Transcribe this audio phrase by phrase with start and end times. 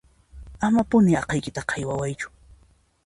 [0.67, 2.27] Amapuni aqhaykitaqa haywawaychu